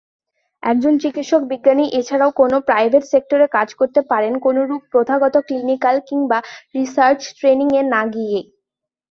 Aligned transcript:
একজন 0.63 0.93
চিকিৎসক-বিজ্ঞানী 1.03 1.85
এছাড়াও 1.99 2.31
কোন 2.31 2.51
প্রাইভেট 2.61 3.03
সেক্টরে 3.07 3.47
কাজ 3.55 3.69
করতে 3.79 3.99
পারেন 4.11 4.33
কোনরূপ 4.45 4.81
প্রথাগত 4.93 5.35
ক্লিনিক্যাল 5.47 5.95
কিংবা 6.09 6.39
রিসার্চ 6.75 7.21
ট্রেনিং 7.37 7.67
এ 7.75 7.91
না 7.93 8.01
গিয়েই। 8.13 8.43